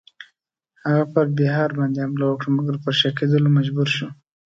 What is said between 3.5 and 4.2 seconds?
مجبور شو.